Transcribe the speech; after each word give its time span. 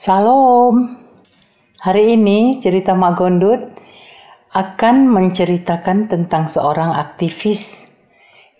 Salam. 0.00 0.96
Hari 1.76 2.16
ini 2.16 2.56
cerita 2.56 2.96
Mak 2.96 3.20
Gondut 3.20 3.60
akan 4.48 5.12
menceritakan 5.12 6.08
tentang 6.08 6.48
seorang 6.48 6.96
aktivis 6.96 7.84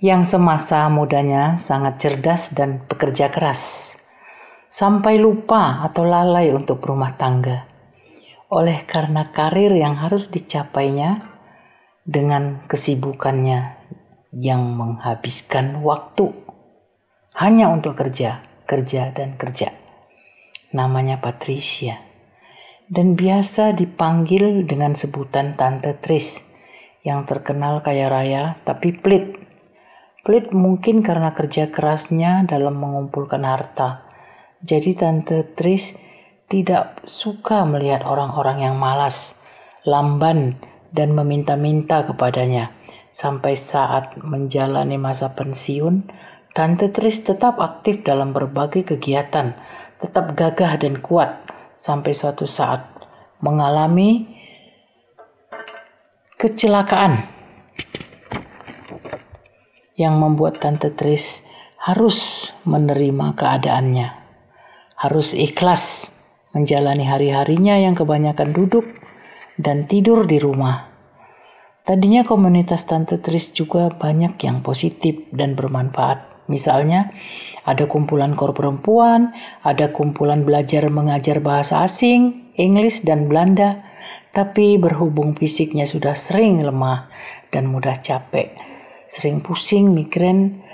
yang 0.05 0.21
semasa 0.29 0.85
mudanya 0.93 1.57
sangat 1.57 1.97
cerdas 1.97 2.53
dan 2.53 2.85
bekerja 2.85 3.33
keras. 3.33 3.97
Sampai 4.69 5.17
lupa 5.17 5.81
atau 5.81 6.05
lalai 6.05 6.53
untuk 6.53 6.85
berumah 6.85 7.17
tangga. 7.17 7.65
Oleh 8.53 8.85
karena 8.85 9.33
karir 9.33 9.73
yang 9.73 9.97
harus 9.97 10.29
dicapainya 10.29 11.25
dengan 12.05 12.69
kesibukannya 12.69 13.81
yang 14.37 14.77
menghabiskan 14.77 15.81
waktu 15.81 16.37
hanya 17.41 17.73
untuk 17.73 17.97
kerja, 17.97 18.45
kerja, 18.69 19.09
dan 19.17 19.41
kerja. 19.41 19.80
Namanya 20.71 21.19
Patricia. 21.19 21.99
Dan 22.87 23.19
biasa 23.19 23.75
dipanggil 23.75 24.63
dengan 24.67 24.95
sebutan 24.95 25.59
Tante 25.59 25.99
Tris 25.99 26.47
yang 27.03 27.27
terkenal 27.27 27.83
kaya 27.83 28.07
raya 28.07 28.55
tapi 28.63 28.95
pelit. 28.95 29.35
Pelit 30.23 30.55
mungkin 30.55 31.03
karena 31.03 31.35
kerja 31.35 31.75
kerasnya 31.75 32.47
dalam 32.47 32.79
mengumpulkan 32.79 33.43
harta. 33.43 34.07
Jadi 34.63 34.95
Tante 34.95 35.43
Tris 35.59 35.99
tidak 36.47 37.03
suka 37.03 37.67
melihat 37.67 38.07
orang-orang 38.07 38.71
yang 38.71 38.77
malas, 38.79 39.43
lamban, 39.83 40.55
dan 40.95 41.15
meminta-minta 41.15 42.07
kepadanya. 42.07 42.75
Sampai 43.11 43.59
saat 43.59 44.19
menjalani 44.23 44.99
masa 45.03 45.35
pensiun, 45.35 46.07
Tante 46.51 46.91
Tris 46.91 47.23
tetap 47.23 47.63
aktif 47.63 48.03
dalam 48.03 48.35
berbagai 48.35 48.83
kegiatan, 48.83 49.55
tetap 50.01 50.33
gagah 50.33 50.81
dan 50.81 50.99
kuat 51.05 51.45
sampai 51.77 52.17
suatu 52.17 52.49
saat 52.49 52.83
mengalami 53.45 54.27
kecelakaan 56.41 57.21
yang 60.01 60.17
membuat 60.17 60.57
Tante 60.57 60.89
Tris 60.89 61.45
harus 61.77 62.49
menerima 62.65 63.37
keadaannya. 63.37 64.09
Harus 64.97 65.37
ikhlas 65.37 66.17
menjalani 66.57 67.05
hari-harinya 67.05 67.77
yang 67.77 67.93
kebanyakan 67.93 68.57
duduk 68.57 68.89
dan 69.61 69.85
tidur 69.85 70.25
di 70.25 70.41
rumah. 70.41 70.89
Tadinya 71.85 72.25
komunitas 72.25 72.89
Tante 72.89 73.21
Tris 73.21 73.53
juga 73.53 73.93
banyak 73.93 74.41
yang 74.41 74.65
positif 74.65 75.29
dan 75.33 75.57
bermanfaat. 75.57 76.49
Misalnya, 76.49 77.13
ada 77.65 77.85
kumpulan 77.85 78.33
kor 78.37 78.57
perempuan, 78.57 79.37
ada 79.61 79.93
kumpulan 79.93 80.45
belajar 80.45 80.89
mengajar 80.89 81.45
bahasa 81.45 81.85
asing, 81.85 82.53
Inggris 82.57 83.05
dan 83.05 83.29
Belanda, 83.29 83.85
tapi 84.31 84.79
berhubung 84.81 85.37
fisiknya 85.37 85.85
sudah 85.85 86.17
sering 86.17 86.63
lemah 86.63 87.11
dan 87.53 87.69
mudah 87.69 87.99
capek, 88.01 88.57
sering 89.11 89.43
pusing, 89.45 89.93
migrain, 89.93 90.65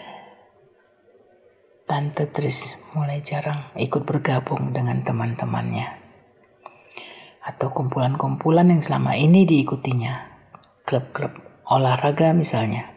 Tante 1.87 2.27
Tris 2.27 2.75
mulai 2.99 3.23
jarang 3.23 3.71
ikut 3.79 4.03
bergabung 4.03 4.75
dengan 4.75 5.07
teman-temannya. 5.07 5.87
Atau 7.47 7.71
kumpulan-kumpulan 7.71 8.67
yang 8.75 8.83
selama 8.83 9.15
ini 9.15 9.47
diikutinya, 9.47 10.27
klub-klub 10.83 11.39
olahraga 11.71 12.35
misalnya. 12.35 12.96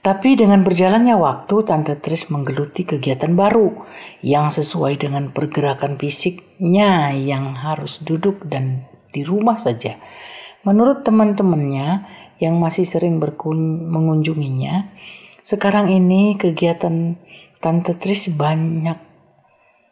Tapi 0.00 0.32
dengan 0.32 0.64
berjalannya 0.64 1.12
waktu, 1.12 1.60
Tante 1.68 1.92
Tris 2.00 2.32
menggeluti 2.32 2.88
kegiatan 2.88 3.36
baru 3.36 3.84
yang 4.24 4.48
sesuai 4.48 4.96
dengan 4.96 5.28
pergerakan 5.28 6.00
fisiknya 6.00 7.12
yang 7.12 7.52
harus 7.52 8.00
duduk 8.00 8.48
dan 8.48 8.88
di 9.12 9.28
rumah 9.28 9.60
saja. 9.60 10.00
Menurut 10.64 11.04
teman-temannya 11.04 12.08
yang 12.40 12.56
masih 12.56 12.88
sering 12.88 13.20
mengunjunginya, 13.20 14.88
sekarang 15.44 15.92
ini 15.92 16.40
kegiatan 16.40 17.20
Tante 17.60 17.92
Tris 18.00 18.32
banyak 18.32 18.96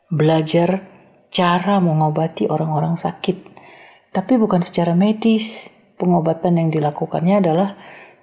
belajar 0.09 0.89
cara 1.29 1.85
mengobati 1.85 2.49
orang-orang 2.49 2.97
sakit. 2.97 3.45
Tapi 4.09 4.41
bukan 4.41 4.65
secara 4.65 4.97
medis. 4.97 5.69
Pengobatan 5.99 6.63
yang 6.63 6.71
dilakukannya 6.71 7.43
adalah 7.43 7.75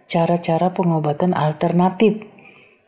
cara-cara 0.05 0.71
pengobatan 0.71 1.33
alternatif. 1.33 2.25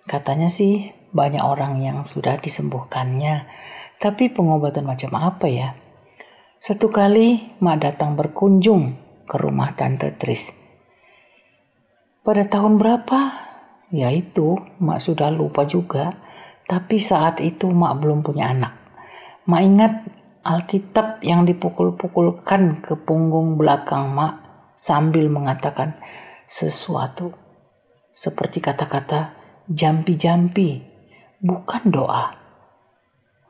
Katanya 0.08 0.48
sih 0.48 0.94
banyak 1.12 1.42
orang 1.42 1.82
yang 1.82 2.06
sudah 2.06 2.38
disembuhkannya. 2.40 3.50
Tapi 3.98 4.30
pengobatan 4.30 4.86
macam 4.86 5.18
apa 5.18 5.50
ya? 5.50 5.74
Satu 6.58 6.90
kali 6.90 7.58
Mak 7.62 7.78
datang 7.82 8.18
berkunjung 8.18 8.98
ke 9.26 9.36
rumah 9.38 9.74
Tante 9.78 10.14
Tris. 10.18 10.54
Pada 12.22 12.46
tahun 12.46 12.78
berapa? 12.82 13.20
Ya 13.94 14.12
itu, 14.12 14.58
Mak 14.82 15.00
sudah 15.00 15.30
lupa 15.30 15.64
juga. 15.64 16.18
Tapi 16.68 17.00
saat 17.00 17.40
itu 17.40 17.72
Mak 17.72 17.94
belum 18.04 18.20
punya 18.22 18.52
anak. 18.52 18.74
Mak 19.48 19.62
ingat 19.64 19.94
Alkitab 20.48 21.24
yang 21.24 21.44
dipukul-pukulkan 21.44 22.80
ke 22.80 22.96
punggung 22.96 23.60
belakang 23.60 24.12
Mak 24.16 24.34
sambil 24.80 25.28
mengatakan 25.28 26.00
sesuatu. 26.48 27.36
Seperti 28.10 28.64
kata-kata 28.64 29.36
jampi-jampi, 29.68 30.82
bukan 31.44 31.84
doa. 31.92 32.34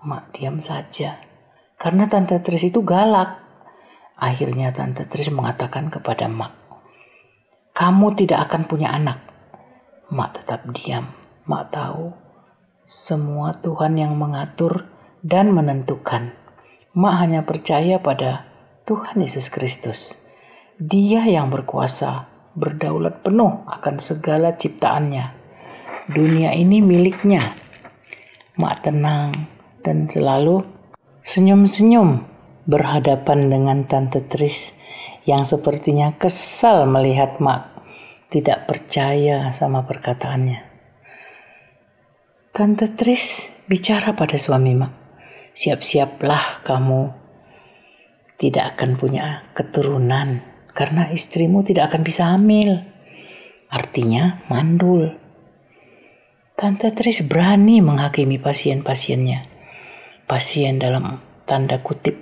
Mak 0.04 0.34
diam 0.36 0.60
saja. 0.60 1.22
Karena 1.78 2.10
Tante 2.10 2.42
Tris 2.42 2.66
itu 2.66 2.82
galak. 2.82 3.38
Akhirnya 4.18 4.74
Tante 4.74 5.06
Tris 5.06 5.30
mengatakan 5.30 5.94
kepada 5.94 6.26
Mak, 6.26 6.52
kamu 7.78 8.18
tidak 8.18 8.50
akan 8.50 8.66
punya 8.66 8.90
anak. 8.90 9.22
Mak 10.10 10.42
tetap 10.42 10.66
diam. 10.74 11.14
Mak 11.46 11.70
tahu 11.72 12.28
semua 12.88 13.52
Tuhan 13.60 14.00
yang 14.00 14.18
mengatur 14.18 14.88
dan 15.20 15.54
menentukan. 15.54 16.34
Mak 16.98 17.14
hanya 17.20 17.46
percaya 17.46 18.02
pada 18.02 18.48
Tuhan 18.88 19.20
Yesus 19.20 19.52
Kristus. 19.52 20.16
Dia 20.80 21.28
yang 21.28 21.52
berkuasa, 21.52 22.32
berdaulat 22.58 23.22
penuh 23.22 23.62
akan 23.70 24.02
segala 24.02 24.58
ciptaannya. 24.58 25.38
Dunia 26.10 26.58
ini 26.58 26.82
miliknya. 26.82 27.54
Mak 28.58 28.90
tenang 28.90 29.30
dan 29.86 30.10
selalu 30.10 30.66
senyum-senyum 31.22 32.26
berhadapan 32.66 33.54
dengan 33.54 33.86
Tante 33.86 34.26
Tris 34.26 34.74
yang 35.30 35.46
sepertinya 35.46 36.18
kesal 36.18 36.90
melihat 36.90 37.38
Mak 37.38 37.78
tidak 38.34 38.66
percaya 38.66 39.54
sama 39.54 39.86
perkataannya. 39.86 40.66
Tante 42.58 42.90
Tris 42.98 43.54
bicara 43.70 44.18
pada 44.18 44.34
suami 44.42 44.74
mak. 44.74 44.90
Siap-siaplah 45.54 46.66
kamu 46.66 47.14
tidak 48.42 48.74
akan 48.74 48.98
punya 48.98 49.46
keturunan 49.54 50.42
karena 50.78 51.10
istrimu 51.10 51.66
tidak 51.66 51.90
akan 51.90 52.06
bisa 52.06 52.38
hamil. 52.38 52.86
Artinya 53.74 54.46
mandul. 54.46 55.18
Tante 56.54 56.94
Tris 56.94 57.26
berani 57.26 57.82
menghakimi 57.82 58.38
pasien-pasiennya. 58.38 59.42
Pasien 60.30 60.78
dalam 60.78 61.18
tanda 61.50 61.82
kutip. 61.82 62.22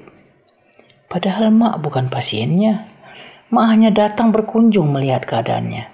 Padahal 1.11 1.51
mak 1.51 1.83
bukan 1.83 2.07
pasiennya. 2.07 2.87
Mak 3.51 3.65
hanya 3.67 3.91
datang 3.91 4.31
berkunjung 4.31 4.87
melihat 4.87 5.27
keadaannya. 5.27 5.91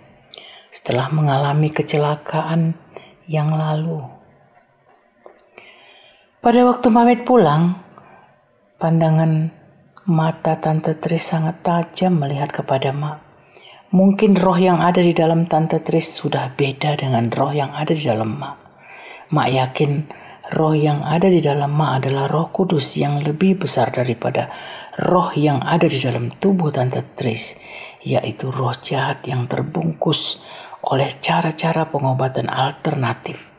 Setelah 0.70 1.10
mengalami 1.10 1.74
kecelakaan 1.74 2.78
yang 3.26 3.58
lalu. 3.58 4.06
Pada 6.42 6.62
waktu 6.66 6.88
pamit 6.94 7.22
pulang, 7.26 7.82
pandangan 8.82 9.61
mata 10.12 10.60
Tante 10.60 11.00
Tris 11.00 11.24
sangat 11.24 11.64
tajam 11.64 12.20
melihat 12.20 12.52
kepada 12.52 12.92
Mak. 12.92 13.24
Mungkin 13.96 14.36
roh 14.36 14.60
yang 14.60 14.84
ada 14.84 15.00
di 15.00 15.16
dalam 15.16 15.48
Tante 15.48 15.80
Tris 15.80 16.12
sudah 16.12 16.52
beda 16.52 17.00
dengan 17.00 17.32
roh 17.32 17.56
yang 17.56 17.72
ada 17.72 17.96
di 17.96 18.04
dalam 18.04 18.36
Mak. 18.36 18.56
Mak 19.32 19.48
yakin 19.48 19.92
roh 20.52 20.76
yang 20.76 21.08
ada 21.08 21.32
di 21.32 21.40
dalam 21.40 21.72
Mak 21.72 22.04
adalah 22.04 22.28
roh 22.28 22.52
kudus 22.52 23.00
yang 23.00 23.24
lebih 23.24 23.64
besar 23.64 23.96
daripada 23.96 24.52
roh 25.00 25.32
yang 25.32 25.64
ada 25.64 25.88
di 25.88 26.00
dalam 26.04 26.28
tubuh 26.28 26.76
Tante 26.76 27.00
Tris, 27.16 27.56
yaitu 28.04 28.52
roh 28.52 28.76
jahat 28.76 29.24
yang 29.32 29.48
terbungkus 29.48 30.44
oleh 30.84 31.08
cara-cara 31.24 31.88
pengobatan 31.88 32.52
alternatif. 32.52 33.51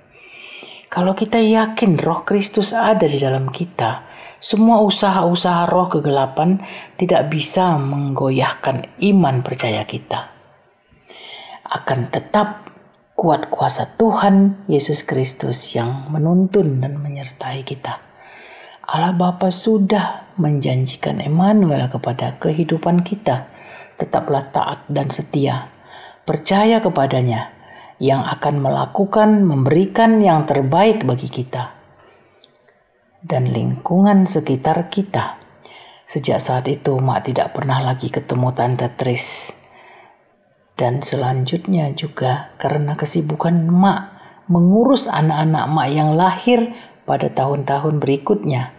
Kalau 0.93 1.17
kita 1.17 1.41
yakin 1.41 1.97
roh 1.97 2.21
Kristus 2.21 2.77
ada 2.77 3.09
di 3.09 3.17
dalam 3.17 3.49
kita, 3.49 4.05
semua 4.37 4.85
usaha-usaha 4.85 5.65
roh 5.65 5.89
kegelapan 5.89 6.61
tidak 7.01 7.33
bisa 7.33 7.81
menggoyahkan 7.81 9.01
iman 9.01 9.41
percaya 9.41 9.89
kita. 9.89 10.29
Akan 11.65 12.13
tetap 12.13 12.69
kuat 13.17 13.49
kuasa 13.49 13.89
Tuhan 13.97 14.69
Yesus 14.69 15.01
Kristus 15.09 15.73
yang 15.73 16.13
menuntun 16.13 16.85
dan 16.85 17.01
menyertai 17.01 17.65
kita. 17.65 17.97
Allah 18.85 19.17
Bapa 19.17 19.49
sudah 19.49 20.37
menjanjikan 20.37 21.25
Emmanuel 21.25 21.89
kepada 21.89 22.37
kehidupan 22.37 23.01
kita. 23.01 23.49
Tetaplah 23.97 24.53
taat 24.53 24.85
dan 24.93 25.09
setia. 25.09 25.73
Percaya 26.29 26.85
kepadanya 26.85 27.62
yang 28.01 28.25
akan 28.25 28.63
melakukan 28.63 29.45
memberikan 29.45 30.23
yang 30.23 30.47
terbaik 30.49 31.05
bagi 31.05 31.29
kita 31.29 31.83
dan 33.23 33.49
lingkungan 33.49 34.27
sekitar 34.27 34.91
kita. 34.91 35.39
Sejak 36.05 36.43
saat 36.43 36.67
itu, 36.69 36.99
Mak 36.99 37.33
tidak 37.33 37.55
pernah 37.55 37.81
lagi 37.81 38.11
ketemu 38.11 38.53
Tante 38.53 38.91
Tris. 38.93 39.55
Dan 40.75 41.01
selanjutnya 41.01 41.95
juga 41.95 42.53
karena 42.59 42.99
kesibukan 42.99 43.55
Mak 43.71 44.03
mengurus 44.51 45.07
anak-anak 45.07 45.65
Mak 45.71 45.89
yang 45.89 46.19
lahir 46.19 46.75
pada 47.07 47.31
tahun-tahun 47.31 48.03
berikutnya. 48.03 48.75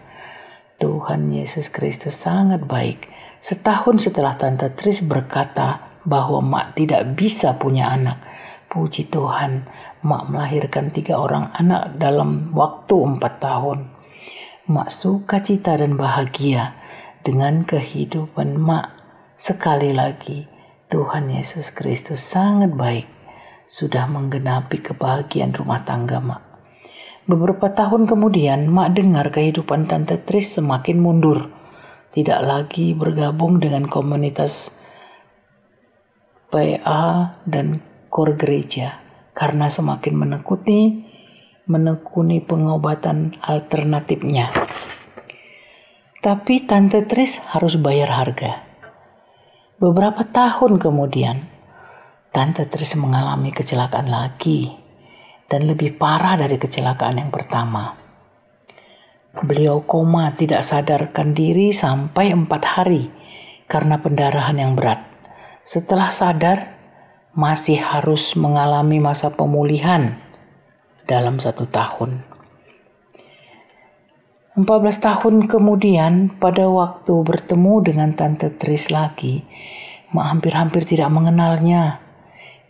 Tuhan 0.78 1.32
Yesus 1.32 1.72
Kristus 1.72 2.14
sangat 2.14 2.68
baik. 2.68 3.08
Setahun 3.40 4.04
setelah 4.04 4.36
Tante 4.36 4.68
Tris 4.76 5.00
berkata 5.00 5.96
bahwa 6.04 6.44
Mak 6.44 6.76
tidak 6.76 7.16
bisa 7.16 7.56
punya 7.56 7.88
anak. 7.88 8.20
Puji 8.74 9.06
Tuhan, 9.06 9.70
Mak 10.02 10.34
melahirkan 10.34 10.90
tiga 10.90 11.22
orang 11.22 11.54
anak 11.54 11.94
dalam 11.94 12.50
waktu 12.50 13.06
empat 13.06 13.38
tahun. 13.38 13.86
Mak 14.66 14.90
suka 14.90 15.38
cita 15.38 15.78
dan 15.78 15.94
bahagia 15.94 16.74
dengan 17.22 17.62
kehidupan 17.62 18.58
Mak. 18.58 18.98
Sekali 19.38 19.94
lagi, 19.94 20.50
Tuhan 20.90 21.30
Yesus 21.30 21.70
Kristus 21.70 22.18
sangat 22.18 22.74
baik. 22.74 23.06
Sudah 23.70 24.10
menggenapi 24.10 24.82
kebahagiaan 24.82 25.54
rumah 25.54 25.86
tangga 25.86 26.18
Mak. 26.18 26.42
Beberapa 27.30 27.70
tahun 27.70 28.10
kemudian, 28.10 28.66
Mak 28.66 28.98
dengar 28.98 29.30
kehidupan 29.30 29.86
Tante 29.86 30.18
Tris 30.18 30.50
semakin 30.50 30.98
mundur. 30.98 31.46
Tidak 32.10 32.42
lagi 32.42 32.90
bergabung 32.90 33.62
dengan 33.62 33.86
komunitas 33.86 34.74
PA 36.50 37.38
dan 37.46 37.93
kor 38.14 38.38
gereja 38.38 39.02
karena 39.34 39.66
semakin 39.66 40.14
menekuni 40.14 41.02
menekuni 41.66 42.38
pengobatan 42.38 43.34
alternatifnya. 43.42 44.54
Tapi 46.22 46.62
Tante 46.62 47.02
Tris 47.02 47.42
harus 47.50 47.74
bayar 47.74 48.14
harga. 48.14 48.62
Beberapa 49.82 50.22
tahun 50.30 50.78
kemudian, 50.78 51.50
Tante 52.30 52.70
Tris 52.70 52.94
mengalami 52.94 53.50
kecelakaan 53.50 54.06
lagi 54.06 54.70
dan 55.50 55.66
lebih 55.66 55.98
parah 55.98 56.38
dari 56.38 56.54
kecelakaan 56.54 57.18
yang 57.18 57.34
pertama. 57.34 57.98
Beliau 59.34 59.82
koma 59.82 60.30
tidak 60.30 60.62
sadarkan 60.62 61.34
diri 61.34 61.74
sampai 61.74 62.30
empat 62.30 62.62
hari 62.78 63.10
karena 63.66 63.98
pendarahan 63.98 64.54
yang 64.54 64.78
berat. 64.78 65.02
Setelah 65.66 66.14
sadar, 66.14 66.73
masih 67.34 67.82
harus 67.82 68.38
mengalami 68.38 69.02
masa 69.02 69.34
pemulihan 69.34 70.18
dalam 71.04 71.42
satu 71.42 71.66
tahun. 71.66 72.22
14 74.54 74.62
tahun 75.02 75.50
kemudian, 75.50 76.38
pada 76.38 76.70
waktu 76.70 77.14
bertemu 77.26 77.74
dengan 77.82 78.14
Tante 78.14 78.54
Tris 78.54 78.86
lagi, 78.86 79.42
Mak 80.14 80.26
hampir-hampir 80.30 80.86
tidak 80.86 81.10
mengenalnya. 81.10 81.98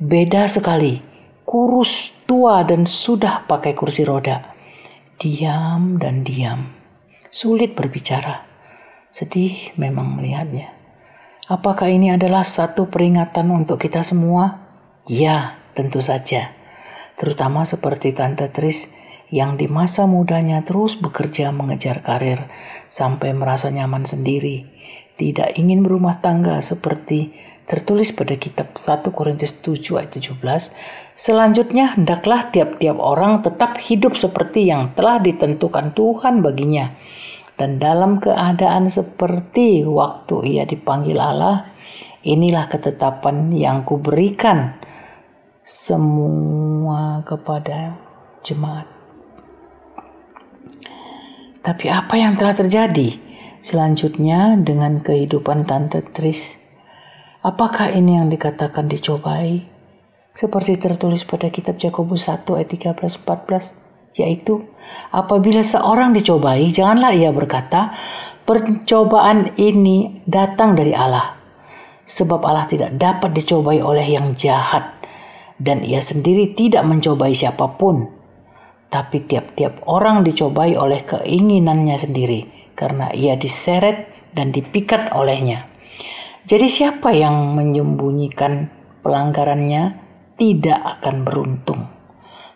Beda 0.00 0.49
sekali 0.49 1.05
kurus, 1.44 2.10
tua, 2.26 2.64
dan 2.67 2.88
sudah 2.88 3.46
pakai 3.46 3.76
kursi 3.78 4.02
roda. 4.02 4.56
Diam 5.20 6.00
dan 6.02 6.26
diam. 6.26 6.72
Sulit 7.31 7.78
berbicara. 7.78 8.43
Sedih 9.14 9.70
memang 9.78 10.19
melihatnya. 10.19 10.74
Apakah 11.44 11.93
ini 11.93 12.08
adalah 12.08 12.41
satu 12.41 12.88
peringatan 12.88 13.52
untuk 13.52 13.76
kita 13.76 14.00
semua? 14.00 14.64
Ya, 15.05 15.61
tentu 15.76 16.00
saja. 16.00 16.56
Terutama 17.20 17.69
seperti 17.69 18.17
Tante 18.17 18.49
Tris 18.49 18.88
yang 19.29 19.61
di 19.61 19.69
masa 19.69 20.08
mudanya 20.08 20.64
terus 20.64 20.96
bekerja 20.96 21.52
mengejar 21.52 22.00
karir 22.00 22.49
sampai 22.88 23.37
merasa 23.37 23.69
nyaman 23.69 24.08
sendiri. 24.08 24.73
Tidak 25.20 25.61
ingin 25.61 25.85
berumah 25.85 26.25
tangga 26.25 26.64
seperti 26.64 27.37
tertulis 27.69 28.08
pada 28.17 28.41
kitab 28.41 28.81
1 28.81 29.05
Korintus 29.12 29.52
7 29.61 30.00
ayat 30.00 30.17
17, 30.17 30.41
selanjutnya 31.12 31.93
hendaklah 31.93 32.49
tiap-tiap 32.56 32.96
orang 32.96 33.44
tetap 33.44 33.76
hidup 33.85 34.17
seperti 34.17 34.73
yang 34.73 34.96
telah 34.96 35.20
ditentukan 35.20 35.93
Tuhan 35.93 36.41
baginya. 36.41 36.96
Dan 37.55 37.79
dalam 37.79 38.19
keadaan 38.19 38.91
seperti 38.91 39.87
waktu 39.87 40.59
ia 40.59 40.67
dipanggil 40.67 41.19
Allah, 41.23 41.71
inilah 42.27 42.67
ketetapan 42.67 43.55
yang 43.55 43.87
kuberikan 43.87 44.75
semua 45.62 47.23
kepada 47.23 47.95
jemaat. 48.43 48.91
Tapi 51.65 51.87
apa 51.89 52.15
yang 52.21 52.37
telah 52.37 52.53
terjadi 52.53 53.17
selanjutnya 53.65 54.59
dengan 54.61 55.01
kehidupan 55.01 55.65
Tante 55.65 56.05
Tris 56.12 56.65
Apakah 57.45 57.93
ini 57.93 58.17
yang 58.17 58.33
dikatakan 58.33 58.89
dicobai? 58.89 59.69
Seperti 60.33 60.81
tertulis 60.81 61.29
pada 61.29 61.53
kitab 61.53 61.77
Yakobus 61.77 62.33
1 62.33 62.49
ayat 62.56 62.73
13 62.73 63.21
14 63.21 63.83
yaitu 64.14 64.62
apabila 65.11 65.62
seorang 65.62 66.14
dicobai 66.14 66.70
janganlah 66.70 67.14
ia 67.14 67.34
berkata 67.34 67.94
percobaan 68.46 69.55
ini 69.58 70.22
datang 70.26 70.78
dari 70.78 70.94
Allah 70.94 71.34
sebab 72.05 72.40
Allah 72.44 72.66
tidak 72.69 72.94
dapat 72.94 73.34
dicobai 73.34 73.81
oleh 73.82 74.05
yang 74.05 74.32
jahat 74.38 74.94
dan 75.58 75.82
ia 75.82 76.02
sendiri 76.02 76.55
tidak 76.55 76.87
mencobai 76.87 77.34
siapa 77.34 77.75
pun 77.75 78.06
tapi 78.90 79.26
tiap-tiap 79.26 79.82
orang 79.90 80.22
dicobai 80.22 80.78
oleh 80.78 81.02
keinginannya 81.02 81.96
sendiri 81.99 82.72
karena 82.78 83.10
ia 83.10 83.34
diseret 83.34 84.31
dan 84.34 84.55
dipikat 84.55 85.10
olehnya 85.14 85.75
jadi 86.44 86.69
siapa 86.69 87.08
yang 87.17 87.56
menyembunyikan 87.56 88.69
pelanggarannya 89.00 89.96
tidak 90.37 90.76
akan 90.76 91.25
beruntung. 91.25 91.94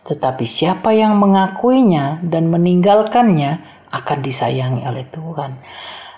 Tetapi 0.09 0.49
siapa 0.49 0.97
yang 0.97 1.21
mengakuinya 1.21 2.25
dan 2.25 2.49
meninggalkannya 2.49 3.61
akan 3.93 4.19
disayangi 4.25 4.89
oleh 4.89 5.05
Tuhan. 5.05 5.61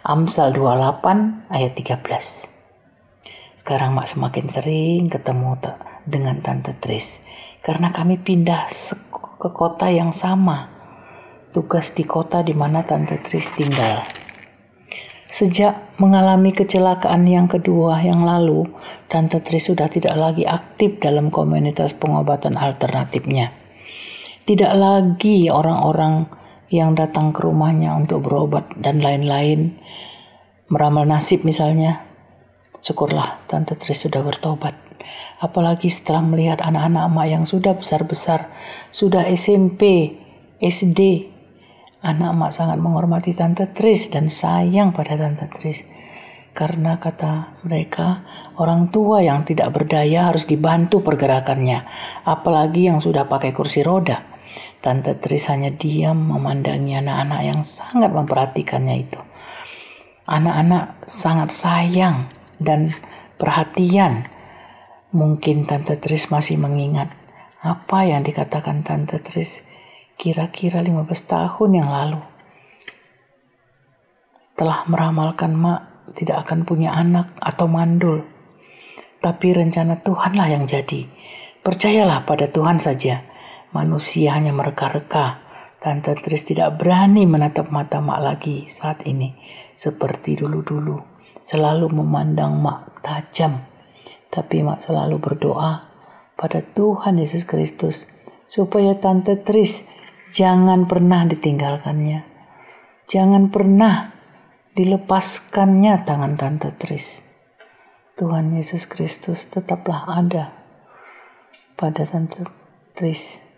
Amsal 0.07 0.55
28 0.55 1.51
ayat 1.51 1.73
13. 1.75 2.01
Sekarang 3.61 3.93
mak 3.93 4.09
semakin 4.09 4.47
sering 4.49 5.11
ketemu 5.11 5.59
dengan 6.09 6.39
Tante 6.39 6.73
Tris 6.79 7.21
karena 7.61 7.93
kami 7.93 8.17
pindah 8.17 8.71
ke 9.37 9.51
kota 9.53 9.93
yang 9.93 10.15
sama. 10.17 10.71
Tugas 11.51 11.91
di 11.93 12.07
kota 12.07 12.47
di 12.47 12.55
mana 12.55 12.87
Tante 12.87 13.19
Tris 13.19 13.51
tinggal. 13.53 14.07
Sejak 15.29 15.99
mengalami 15.99 16.55
kecelakaan 16.55 17.27
yang 17.27 17.51
kedua 17.51 18.01
yang 18.03 18.23
lalu, 18.23 18.71
Tante 19.11 19.43
Tris 19.43 19.67
sudah 19.67 19.91
tidak 19.91 20.15
lagi 20.15 20.47
aktif 20.47 21.03
dalam 21.03 21.29
komunitas 21.29 21.93
pengobatan 21.93 22.55
alternatifnya. 22.55 23.60
Tidak 24.51 24.75
lagi 24.75 25.47
orang-orang 25.47 26.27
yang 26.75 26.99
datang 26.99 27.31
ke 27.31 27.39
rumahnya 27.47 27.95
untuk 27.95 28.27
berobat 28.27 28.67
dan 28.83 28.99
lain-lain, 28.99 29.79
meramal 30.67 31.07
nasib 31.07 31.47
misalnya. 31.47 32.03
Syukurlah 32.83 33.47
Tante 33.47 33.79
Tris 33.79 34.03
sudah 34.03 34.27
bertobat. 34.27 34.75
Apalagi 35.39 35.87
setelah 35.87 36.27
melihat 36.27 36.59
anak-anak 36.67 37.15
emak 37.15 37.27
yang 37.31 37.45
sudah 37.47 37.79
besar-besar, 37.79 38.51
sudah 38.91 39.23
SMP, 39.31 40.19
SD, 40.59 41.31
Anak 42.03 42.35
emak 42.35 42.51
sangat 42.51 42.83
menghormati 42.83 43.37
Tante 43.37 43.71
Tris 43.71 44.11
dan 44.11 44.33
sayang 44.33 44.91
pada 44.91 45.15
Tante 45.15 45.47
Tris. 45.47 45.87
Karena 46.57 46.99
kata 46.99 47.63
mereka, 47.63 48.27
orang 48.59 48.91
tua 48.91 49.23
yang 49.23 49.47
tidak 49.47 49.71
berdaya 49.71 50.27
harus 50.27 50.43
dibantu 50.43 51.07
pergerakannya, 51.07 51.87
apalagi 52.27 52.91
yang 52.91 52.99
sudah 52.99 53.31
pakai 53.31 53.55
kursi 53.55 53.87
roda. 53.87 54.30
Tante 54.81 55.13
Tris 55.13 55.45
hanya 55.53 55.69
diam 55.69 56.17
memandangi 56.17 56.97
anak-anak 56.97 57.41
yang 57.45 57.61
sangat 57.69 58.09
memperhatikannya 58.17 58.97
itu. 59.05 59.21
Anak-anak 60.25 61.05
sangat 61.05 61.53
sayang 61.53 62.33
dan 62.57 62.89
perhatian. 63.37 64.25
Mungkin 65.13 65.69
Tante 65.69 66.01
Tris 66.01 66.33
masih 66.33 66.57
mengingat 66.57 67.13
apa 67.61 68.09
yang 68.09 68.25
dikatakan 68.25 68.81
Tante 68.81 69.21
Tris 69.21 69.69
kira-kira 70.17 70.81
15 70.81 71.05
tahun 71.29 71.71
yang 71.77 71.89
lalu. 71.93 72.21
Telah 74.57 74.89
meramalkan 74.89 75.53
mak 75.57 75.81
tidak 76.17 76.49
akan 76.49 76.65
punya 76.65 76.97
anak 76.97 77.33
atau 77.37 77.69
mandul. 77.69 78.25
Tapi 79.21 79.53
rencana 79.53 80.01
Tuhanlah 80.01 80.49
yang 80.49 80.65
jadi. 80.65 81.05
Percayalah 81.61 82.25
pada 82.25 82.49
Tuhan 82.49 82.81
saja. 82.81 83.30
Manusia 83.71 84.35
hanya 84.35 84.51
mereka-reka, 84.51 85.47
Tante 85.79 86.19
Tris 86.19 86.43
tidak 86.43 86.83
berani 86.83 87.23
menatap 87.23 87.71
mata 87.71 88.03
Mak 88.03 88.19
lagi 88.19 88.67
saat 88.67 89.07
ini 89.07 89.39
seperti 89.79 90.43
dulu-dulu. 90.43 90.99
Selalu 91.47 91.87
memandang 91.95 92.59
Mak 92.59 92.99
tajam. 92.99 93.63
Tapi 94.27 94.67
Mak 94.67 94.83
selalu 94.83 95.23
berdoa 95.23 95.87
pada 96.35 96.67
Tuhan 96.67 97.23
Yesus 97.23 97.47
Kristus 97.47 98.11
supaya 98.51 98.99
Tante 98.99 99.39
Tris 99.39 99.87
jangan 100.35 100.91
pernah 100.91 101.23
ditinggalkannya. 101.31 102.27
Jangan 103.07 103.55
pernah 103.55 104.11
dilepaskannya 104.75 105.95
tangan 106.03 106.35
Tante 106.35 106.75
Tris. 106.75 107.23
Tuhan 108.19 108.51
Yesus 108.51 108.91
Kristus 108.91 109.47
tetaplah 109.47 110.11
ada 110.11 110.59
pada 111.79 112.03
Tante 112.03 112.43
Tris 112.99 113.50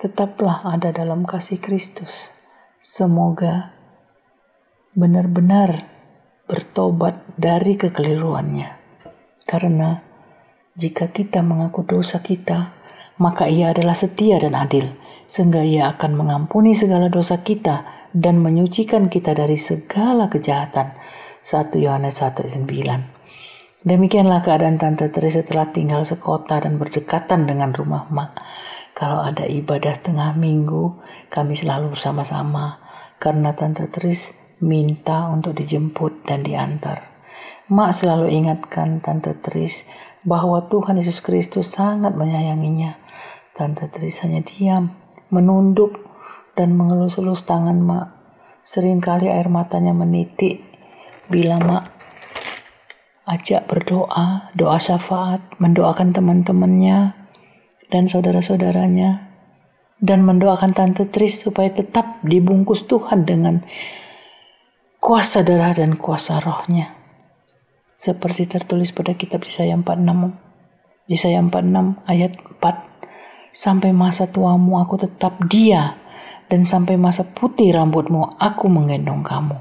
tetaplah 0.00 0.64
ada 0.64 0.96
dalam 0.96 1.28
kasih 1.28 1.60
Kristus. 1.60 2.32
Semoga 2.80 3.76
benar-benar 4.96 5.84
bertobat 6.48 7.20
dari 7.36 7.76
kekeliruannya. 7.76 8.80
Karena 9.44 10.00
jika 10.72 11.12
kita 11.12 11.44
mengaku 11.44 11.84
dosa 11.84 12.24
kita, 12.24 12.72
maka 13.20 13.52
ia 13.52 13.76
adalah 13.76 13.92
setia 13.92 14.40
dan 14.40 14.56
adil, 14.56 14.96
sehingga 15.28 15.60
ia 15.60 15.92
akan 15.92 16.16
mengampuni 16.16 16.72
segala 16.72 17.12
dosa 17.12 17.44
kita 17.44 18.08
dan 18.16 18.40
menyucikan 18.40 19.12
kita 19.12 19.36
dari 19.36 19.60
segala 19.60 20.32
kejahatan. 20.32 20.96
1 21.44 21.76
Yohanes 21.76 22.16
1:9 22.24 22.64
Demikianlah 23.84 24.40
keadaan 24.40 24.80
Tante 24.80 25.12
Teresa 25.12 25.44
setelah 25.44 25.68
tinggal 25.72 26.08
sekota 26.08 26.56
dan 26.60 26.80
berdekatan 26.80 27.44
dengan 27.44 27.72
rumah 27.76 28.08
mak. 28.08 28.40
Kalau 29.00 29.24
ada 29.24 29.48
ibadah 29.48 29.96
tengah 29.96 30.36
minggu, 30.36 31.00
kami 31.32 31.56
selalu 31.56 31.96
bersama-sama 31.96 32.84
karena 33.16 33.56
Tante 33.56 33.88
Tris 33.88 34.36
minta 34.60 35.24
untuk 35.32 35.56
dijemput 35.56 36.28
dan 36.28 36.44
diantar. 36.44 37.08
Mak 37.72 37.96
selalu 37.96 38.28
ingatkan 38.28 39.00
Tante 39.00 39.40
Tris 39.40 39.88
bahwa 40.20 40.68
Tuhan 40.68 41.00
Yesus 41.00 41.24
Kristus 41.24 41.72
sangat 41.72 42.12
menyayanginya. 42.12 43.00
Tante 43.56 43.88
Tris 43.88 44.20
hanya 44.20 44.44
diam, 44.44 44.92
menunduk, 45.32 45.96
dan 46.52 46.76
mengelus-elus 46.76 47.48
tangan 47.48 47.80
Mak. 47.80 48.06
Seringkali 48.68 49.32
air 49.32 49.48
matanya 49.48 49.96
menitik 49.96 50.60
bila 51.32 51.56
Mak 51.56 51.84
ajak 53.30 53.70
berdoa, 53.70 54.50
doa 54.58 54.76
syafaat, 54.82 55.38
mendoakan 55.62 56.10
teman-temannya, 56.10 57.19
dan 57.90 58.06
saudara-saudaranya 58.06 59.30
dan 60.00 60.24
mendoakan 60.24 60.72
Tante 60.72 61.04
Tris 61.10 61.44
supaya 61.44 61.68
tetap 61.68 62.24
dibungkus 62.24 62.88
Tuhan 62.88 63.28
dengan 63.28 63.60
kuasa 64.96 65.44
darah 65.44 65.76
dan 65.76 66.00
kuasa 66.00 66.40
rohnya. 66.40 66.96
Seperti 67.92 68.48
tertulis 68.48 68.96
pada 68.96 69.12
kitab 69.12 69.44
Yesaya 69.44 69.76
46. 69.76 70.32
Yesaya 71.04 71.44
46 71.44 72.00
ayat 72.08 72.32
4. 72.56 73.52
Sampai 73.52 73.92
masa 73.92 74.30
tuamu 74.30 74.80
aku 74.80 74.96
tetap 74.96 75.36
dia 75.52 76.00
dan 76.48 76.64
sampai 76.64 76.96
masa 76.96 77.28
putih 77.28 77.76
rambutmu 77.76 78.40
aku 78.40 78.72
menggendong 78.72 79.20
kamu. 79.20 79.58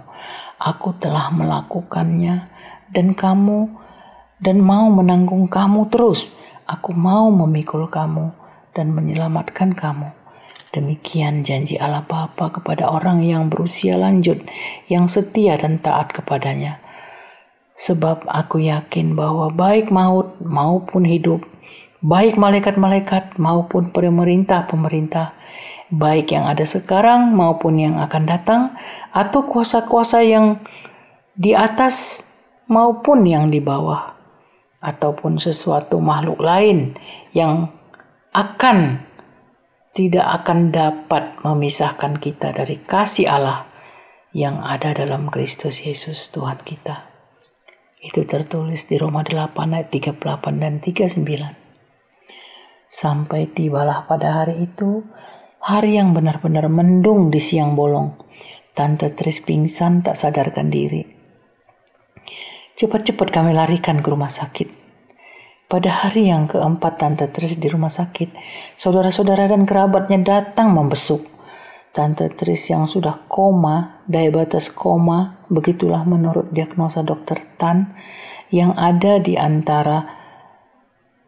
Aku 0.60 0.96
telah 1.02 1.34
melakukannya 1.36 2.48
dan 2.96 3.12
kamu 3.12 3.76
dan 4.40 4.64
mau 4.64 4.88
menanggung 4.88 5.52
kamu 5.52 5.92
terus 5.92 6.32
Aku 6.70 6.94
mau 6.94 7.34
memikul 7.34 7.90
kamu 7.90 8.30
dan 8.78 8.94
menyelamatkan 8.94 9.74
kamu. 9.74 10.14
Demikian 10.70 11.42
janji 11.42 11.82
Allah 11.82 12.06
Bapa 12.06 12.54
kepada 12.54 12.94
orang 12.94 13.26
yang 13.26 13.50
berusia 13.50 13.98
lanjut, 13.98 14.46
yang 14.86 15.10
setia 15.10 15.58
dan 15.58 15.82
taat 15.82 16.14
kepadanya. 16.14 16.78
Sebab 17.74 18.30
aku 18.30 18.62
yakin 18.62 19.18
bahwa 19.18 19.50
baik 19.50 19.90
maut 19.90 20.38
maupun 20.46 21.10
hidup, 21.10 21.42
baik 22.06 22.38
malaikat-malaikat 22.38 23.42
maupun 23.42 23.90
pemerintah-pemerintah, 23.90 25.34
baik 25.90 26.38
yang 26.38 26.46
ada 26.46 26.70
sekarang 26.70 27.34
maupun 27.34 27.82
yang 27.82 27.98
akan 27.98 28.30
datang, 28.30 28.62
atau 29.10 29.42
kuasa-kuasa 29.42 30.22
yang 30.22 30.62
di 31.34 31.58
atas 31.58 32.30
maupun 32.70 33.26
yang 33.26 33.50
di 33.50 33.58
bawah, 33.58 34.19
ataupun 34.80 35.40
sesuatu 35.40 36.00
makhluk 36.00 36.40
lain 36.40 36.96
yang 37.36 37.72
akan 38.32 39.04
tidak 39.92 40.24
akan 40.44 40.72
dapat 40.72 41.36
memisahkan 41.44 42.22
kita 42.22 42.56
dari 42.56 42.80
kasih 42.80 43.28
Allah 43.28 43.68
yang 44.32 44.62
ada 44.62 44.94
dalam 44.94 45.28
Kristus 45.28 45.82
Yesus 45.84 46.30
Tuhan 46.32 46.62
kita. 46.62 47.10
Itu 48.00 48.24
tertulis 48.24 48.88
di 48.88 48.96
Roma 48.96 49.28
8 49.28 49.76
ayat 49.76 49.92
38 49.92 50.24
dan 50.56 50.80
39. 50.80 51.28
Sampai 52.88 53.52
tibalah 53.52 54.08
pada 54.08 54.42
hari 54.42 54.64
itu, 54.64 55.04
hari 55.60 56.00
yang 56.00 56.16
benar-benar 56.16 56.72
mendung 56.72 57.28
di 57.28 57.44
siang 57.44 57.76
bolong. 57.76 58.16
Tante 58.72 59.12
Tris 59.12 59.44
pingsan 59.44 60.00
tak 60.00 60.16
sadarkan 60.16 60.72
diri. 60.72 61.19
Cepat-cepat 62.80 63.28
kami 63.36 63.52
larikan 63.52 64.00
ke 64.00 64.08
rumah 64.08 64.32
sakit. 64.32 64.72
Pada 65.68 66.00
hari 66.00 66.32
yang 66.32 66.48
keempat 66.48 66.96
Tante 66.96 67.28
Tris 67.28 67.60
di 67.60 67.68
rumah 67.68 67.92
sakit, 67.92 68.32
saudara-saudara 68.80 69.52
dan 69.52 69.68
kerabatnya 69.68 70.16
datang 70.24 70.72
membesuk. 70.72 71.28
Tante 71.92 72.32
Tris 72.32 72.72
yang 72.72 72.88
sudah 72.88 73.28
koma, 73.28 74.00
diabetes 74.08 74.72
koma, 74.72 75.44
begitulah 75.52 76.08
menurut 76.08 76.56
diagnosa 76.56 77.04
dokter 77.04 77.44
Tan 77.60 78.00
yang 78.48 78.72
ada 78.80 79.20
di 79.20 79.36
antara 79.36 80.16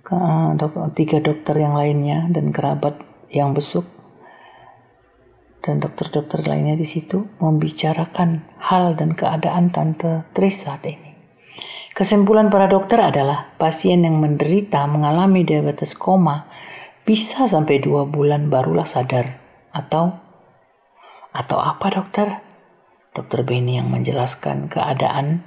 uh, 0.08 0.56
dok, 0.56 0.96
tiga 0.96 1.20
dokter 1.20 1.60
yang 1.60 1.76
lainnya 1.76 2.32
dan 2.32 2.56
kerabat 2.56 2.96
yang 3.28 3.52
besuk 3.52 3.84
dan 5.60 5.84
dokter-dokter 5.84 6.48
lainnya 6.48 6.80
di 6.80 6.88
situ 6.88 7.28
membicarakan 7.44 8.48
hal 8.72 8.96
dan 8.96 9.20
keadaan 9.20 9.76
Tante 9.76 10.24
Tris 10.32 10.64
saat 10.64 10.88
ini. 10.88 11.11
Kesimpulan 11.92 12.48
para 12.48 12.72
dokter 12.72 13.04
adalah 13.04 13.52
pasien 13.60 14.08
yang 14.08 14.16
menderita 14.24 14.88
mengalami 14.88 15.44
diabetes 15.44 15.92
koma 15.92 16.48
bisa 17.04 17.52
sampai 17.52 17.84
dua 17.84 18.08
bulan 18.08 18.48
barulah 18.48 18.88
sadar. 18.88 19.36
Atau 19.76 20.16
atau 21.36 21.60
apa 21.60 21.92
dokter? 21.92 22.40
Dokter 23.12 23.44
Benny 23.44 23.76
yang 23.76 23.92
menjelaskan 23.92 24.72
keadaan 24.72 25.44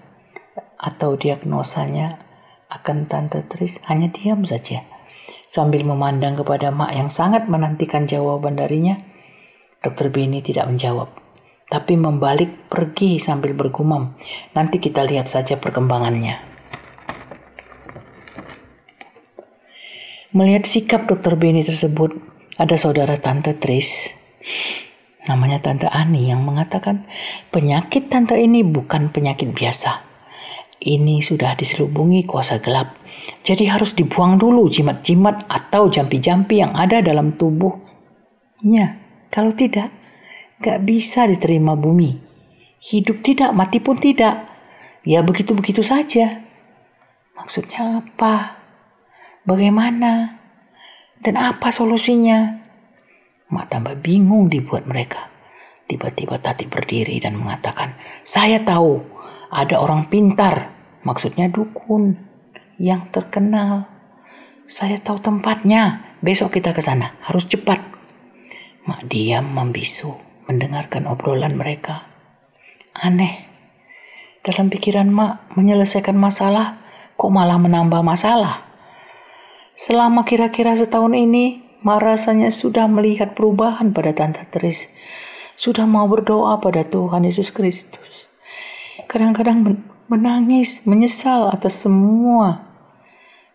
atau 0.77 1.17
diagnosanya 1.17 2.21
akan 2.69 3.09
Tante 3.09 3.41
Tris 3.49 3.81
hanya 3.89 4.13
diam 4.13 4.45
saja. 4.45 4.85
Sambil 5.49 5.81
memandang 5.81 6.37
kepada 6.37 6.69
Mak 6.69 6.93
yang 6.93 7.09
sangat 7.09 7.49
menantikan 7.49 8.05
jawaban 8.05 8.61
darinya, 8.61 9.01
Dokter 9.81 10.13
Benny 10.13 10.45
tidak 10.45 10.69
menjawab 10.69 11.24
tapi 11.75 11.99
membalik 11.99 12.71
pergi 12.71 13.19
sambil 13.19 13.50
bergumam. 13.50 14.14
Nanti 14.54 14.78
kita 14.78 15.02
lihat 15.02 15.26
saja 15.26 15.59
perkembangannya. 15.59 16.38
Melihat 20.31 20.71
sikap 20.71 21.11
dokter 21.11 21.35
Beni 21.35 21.66
tersebut, 21.66 22.14
ada 22.54 22.78
saudara 22.78 23.19
tante 23.19 23.59
Tris, 23.59 24.14
namanya 25.26 25.59
tante 25.59 25.90
Ani 25.90 26.31
yang 26.31 26.47
mengatakan 26.47 27.11
penyakit 27.50 28.07
tante 28.07 28.38
ini 28.38 28.62
bukan 28.62 29.11
penyakit 29.11 29.50
biasa. 29.50 30.07
Ini 30.78 31.26
sudah 31.26 31.59
diselubungi 31.59 32.23
kuasa 32.23 32.62
gelap. 32.62 33.02
Jadi 33.43 33.66
harus 33.66 33.99
dibuang 33.99 34.38
dulu 34.38 34.71
jimat-jimat 34.71 35.50
atau 35.50 35.90
jampi-jampi 35.90 36.62
yang 36.62 36.71
ada 36.78 37.02
dalam 37.02 37.35
tubuhnya. 37.35 39.02
Kalau 39.35 39.50
tidak, 39.50 40.04
gak 40.64 40.80
bisa 40.88 41.28
diterima 41.28 41.76
bumi. 41.76 42.16
Hidup 42.80 43.21
tidak, 43.21 43.52
mati 43.52 43.85
pun 43.85 44.00
tidak. 44.00 44.49
Ya 45.04 45.21
begitu-begitu 45.21 45.85
saja. 45.85 46.40
Maksudnya 47.37 48.00
apa? 48.00 48.56
Bagaimana? 49.44 50.40
Dan 51.21 51.37
apa 51.37 51.68
solusinya? 51.68 52.64
Mak 53.52 53.68
tambah 53.68 54.00
bingung 54.00 54.49
dibuat 54.49 54.88
mereka. 54.88 55.28
Tiba-tiba 55.85 56.40
Tati 56.40 56.64
berdiri 56.64 57.21
dan 57.21 57.37
mengatakan, 57.37 58.00
saya 58.25 58.64
tahu 58.64 59.04
ada 59.52 59.76
orang 59.85 60.09
pintar, 60.09 60.73
maksudnya 61.04 61.52
dukun, 61.52 62.16
yang 62.80 63.12
terkenal. 63.12 63.85
Saya 64.64 64.97
tahu 64.97 65.21
tempatnya, 65.21 66.16
besok 66.25 66.56
kita 66.56 66.73
ke 66.73 66.80
sana, 66.80 67.12
harus 67.21 67.44
cepat. 67.44 67.85
Mak 68.88 69.12
diam 69.12 69.44
membisu 69.52 70.34
mendengarkan 70.49 71.09
obrolan 71.09 71.57
mereka. 71.57 72.09
Aneh, 72.95 73.49
dalam 74.45 74.69
pikiran 74.69 75.09
Mak 75.09 75.57
menyelesaikan 75.57 76.15
masalah 76.15 76.85
kok 77.17 77.33
malah 77.33 77.57
menambah 77.57 78.05
masalah. 78.05 78.67
Selama 79.75 80.23
kira-kira 80.23 80.77
setahun 80.77 81.17
ini, 81.17 81.65
Mak 81.85 82.01
rasanya 82.01 82.49
sudah 82.49 82.89
melihat 82.89 83.37
perubahan 83.37 83.91
pada 83.91 84.13
Tante 84.13 84.47
Tris. 84.49 84.89
Sudah 85.57 85.85
mau 85.85 86.09
berdoa 86.09 86.59
pada 86.59 86.85
Tuhan 86.87 87.27
Yesus 87.27 87.51
Kristus. 87.51 88.29
Kadang-kadang 89.05 89.85
menangis, 90.09 90.85
menyesal 90.89 91.51
atas 91.51 91.85
semua 91.85 92.69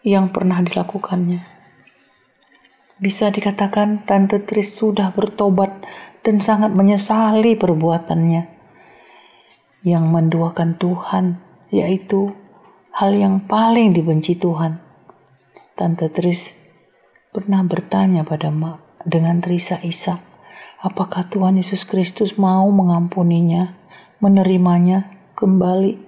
yang 0.05 0.31
pernah 0.31 0.61
dilakukannya. 0.63 1.43
Bisa 2.99 3.31
dikatakan 3.31 4.03
Tante 4.03 4.43
Tris 4.43 4.75
sudah 4.75 5.15
bertobat 5.15 5.71
dan 6.29 6.37
sangat 6.37 6.77
menyesali 6.77 7.57
perbuatannya 7.57 8.45
yang 9.81 10.05
menduakan 10.13 10.77
Tuhan, 10.77 11.41
yaitu 11.73 12.37
hal 12.93 13.17
yang 13.17 13.41
paling 13.49 13.97
dibenci 13.97 14.37
Tuhan. 14.37 14.77
Tante 15.73 16.13
Tris 16.13 16.53
pernah 17.33 17.65
bertanya 17.65 18.21
pada 18.21 18.53
Mak 18.53 19.01
dengan 19.09 19.41
terisa 19.41 19.81
isa 19.81 20.29
apakah 20.79 21.27
Tuhan 21.27 21.59
Yesus 21.59 21.83
Kristus 21.83 22.39
mau 22.39 22.67
mengampuninya, 22.71 23.75
menerimanya 24.23 25.11
kembali. 25.35 25.99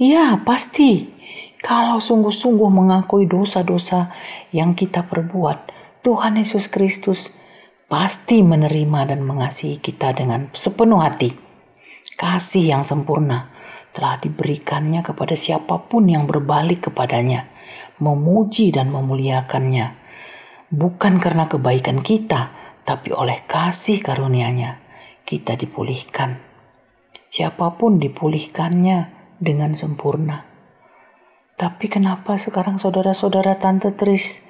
Ya, 0.00 0.38
pasti. 0.42 1.16
Kalau 1.58 1.98
sungguh-sungguh 1.98 2.70
mengakui 2.70 3.26
dosa-dosa 3.26 4.14
yang 4.54 4.78
kita 4.78 5.02
perbuat, 5.10 5.74
Tuhan 6.06 6.38
Yesus 6.38 6.70
Kristus 6.70 7.34
pasti 7.88 8.44
menerima 8.44 9.08
dan 9.08 9.24
mengasihi 9.24 9.80
kita 9.80 10.12
dengan 10.12 10.52
sepenuh 10.52 11.00
hati. 11.00 11.32
Kasih 12.14 12.76
yang 12.76 12.84
sempurna 12.84 13.50
telah 13.96 14.20
diberikannya 14.20 15.00
kepada 15.02 15.34
siapa 15.34 15.88
pun 15.88 16.06
yang 16.06 16.28
berbalik 16.28 16.92
kepadanya, 16.92 17.48
memuji 17.98 18.70
dan 18.70 18.92
memuliakannya 18.92 19.98
bukan 20.68 21.16
karena 21.20 21.48
kebaikan 21.48 22.04
kita, 22.04 22.52
tapi 22.84 23.12
oleh 23.12 23.44
kasih 23.48 24.00
karunia-Nya 24.04 24.80
kita 25.24 25.56
dipulihkan. 25.56 26.40
Siapa 27.28 27.76
pun 27.76 28.00
dipulihkannya 28.00 28.98
dengan 29.40 29.76
sempurna. 29.76 30.48
Tapi 31.58 31.90
kenapa 31.90 32.38
sekarang 32.40 32.80
saudara-saudara 32.80 33.58
Tante 33.58 33.92
Tris, 33.92 34.46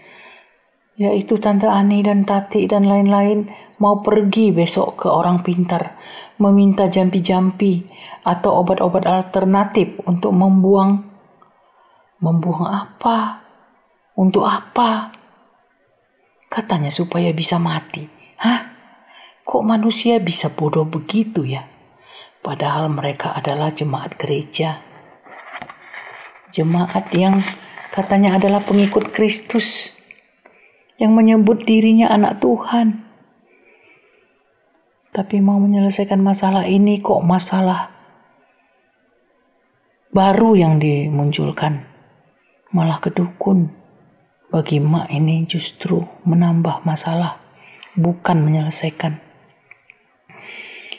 yaitu 0.99 1.39
Tante 1.39 1.71
Ani 1.71 2.03
dan 2.03 2.27
Tati 2.27 2.67
dan 2.67 2.91
lain-lain, 2.91 3.47
mau 3.79 4.03
pergi 4.03 4.51
besok 4.51 5.07
ke 5.07 5.09
orang 5.09 5.47
pintar, 5.47 5.95
meminta 6.43 6.91
jampi-jampi 6.91 7.87
atau 8.27 8.59
obat-obat 8.59 9.07
alternatif 9.07 9.95
untuk 10.05 10.35
membuang 10.35 11.07
membuang 12.19 12.67
apa? 12.67 13.47
Untuk 14.19 14.43
apa? 14.43 15.15
Katanya 16.51 16.91
supaya 16.91 17.31
bisa 17.31 17.63
mati. 17.63 18.03
Hah? 18.43 18.75
Kok 19.47 19.63
manusia 19.63 20.19
bisa 20.19 20.51
bodoh 20.51 20.83
begitu 20.83 21.47
ya? 21.47 21.63
Padahal 22.43 22.91
mereka 22.91 23.39
adalah 23.39 23.71
jemaat 23.71 24.19
gereja. 24.19 24.83
Jemaat 26.51 27.15
yang 27.15 27.39
katanya 27.95 28.35
adalah 28.35 28.67
pengikut 28.67 29.15
Kristus. 29.15 29.98
Yang 30.99 31.13
menyebut 31.15 31.59
dirinya 31.63 32.11
anak 32.11 32.43
Tuhan. 32.43 33.07
Tapi 35.15 35.37
mau 35.39 35.57
menyelesaikan 35.63 36.19
masalah 36.21 36.67
ini 36.67 36.99
kok 36.99 37.23
masalah 37.23 37.91
baru 40.13 40.59
yang 40.59 40.83
dimunculkan. 40.83 41.87
Malah 42.75 43.01
kedukun 43.01 43.73
bagi 44.49 44.81
mak 44.81 45.13
ini 45.13 45.45
justru 45.45 46.01
menambah 46.25 46.81
masalah, 46.83 47.37
bukan 47.93 48.41
menyelesaikan. 48.45 49.21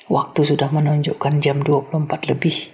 Waktu 0.09 0.41
sudah 0.41 0.69
menunjukkan 0.69 1.41
jam 1.41 1.61
24 1.61 2.29
lebih. 2.29 2.69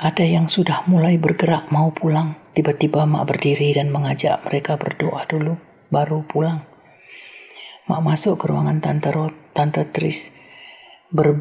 Ada 0.00 0.24
yang 0.24 0.48
sudah 0.48 0.88
mulai 0.88 1.20
bergerak 1.20 1.68
mau 1.68 1.92
pulang. 1.92 2.36
Tiba-tiba 2.56 3.04
mak 3.04 3.28
berdiri 3.28 3.72
dan 3.76 3.92
mengajak 3.92 4.40
mereka 4.48 4.80
berdoa 4.80 5.28
dulu, 5.28 5.60
baru 5.88 6.24
pulang. 6.24 6.64
Mak 7.88 8.00
masuk 8.04 8.40
ke 8.40 8.48
ruangan 8.48 8.80
Tante 8.84 9.08
Rot, 9.12 9.32
Tante 9.56 9.88
Tris, 9.88 10.32
ber, 11.08 11.40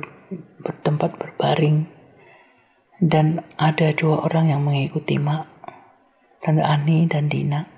bertempat 0.63 1.19
berbaring. 1.19 1.87
Dan 2.97 3.45
ada 3.61 3.93
dua 3.93 4.25
orang 4.25 4.49
yang 4.49 4.61
mengikuti 4.65 5.19
mak, 5.21 5.45
Tante 6.41 6.63
Ani 6.65 7.05
dan 7.05 7.29
Dina 7.29 7.77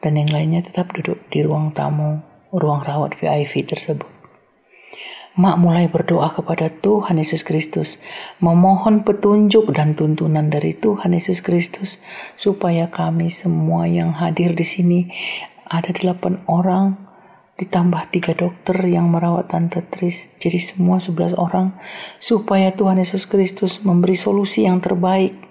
dan 0.00 0.16
yang 0.16 0.32
lainnya 0.32 0.64
tetap 0.64 0.96
duduk 0.96 1.20
di 1.28 1.44
ruang 1.44 1.76
tamu, 1.76 2.24
ruang 2.50 2.82
rawat 2.82 3.12
VIP 3.12 3.68
tersebut. 3.68 4.08
Mak 5.38 5.56
mulai 5.62 5.86
berdoa 5.86 6.26
kepada 6.26 6.68
Tuhan 6.68 7.16
Yesus 7.16 7.46
Kristus, 7.46 8.02
memohon 8.42 9.06
petunjuk 9.06 9.70
dan 9.70 9.94
tuntunan 9.94 10.50
dari 10.50 10.74
Tuhan 10.74 11.14
Yesus 11.14 11.38
Kristus, 11.38 12.02
supaya 12.34 12.90
kami 12.90 13.30
semua 13.30 13.86
yang 13.86 14.10
hadir 14.18 14.58
di 14.58 14.66
sini 14.66 15.00
ada 15.70 15.94
delapan 15.94 16.42
orang, 16.50 16.98
ditambah 17.56 18.10
tiga 18.10 18.34
dokter 18.34 18.74
yang 18.90 19.08
merawat 19.08 19.54
Tante 19.54 19.86
Tris, 19.86 20.28
jadi 20.42 20.58
semua 20.58 20.98
sebelas 20.98 21.32
orang, 21.38 21.78
supaya 22.18 22.74
Tuhan 22.74 22.98
Yesus 22.98 23.30
Kristus 23.30 23.86
memberi 23.86 24.18
solusi 24.18 24.66
yang 24.66 24.82
terbaik 24.82 25.50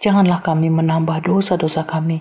Janganlah 0.00 0.44
kami 0.44 0.68
menambah 0.68 1.24
dosa-dosa 1.24 1.88
kami. 1.88 2.20